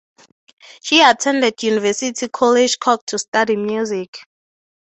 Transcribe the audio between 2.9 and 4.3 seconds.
to study Music.